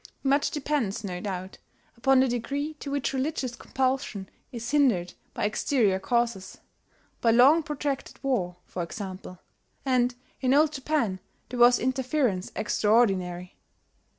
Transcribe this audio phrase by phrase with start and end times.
[0.23, 1.59] Much depends, no doubt,
[1.95, 6.57] upon the degree to which religious compulsion is hindered by exterior causes,
[7.21, 9.37] by long protracted war, for example,
[9.85, 11.19] and in Old Japan
[11.51, 13.59] there was interference extraordinary.